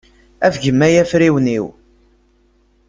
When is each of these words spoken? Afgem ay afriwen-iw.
Afgem 0.47 0.79
ay 0.85 0.95
afriwen-iw. 1.01 1.65